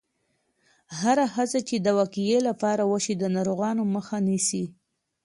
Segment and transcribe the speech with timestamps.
[0.99, 4.63] هره هڅه چې د وقایې لپاره وشي، د ناروغیو مخه نیسي.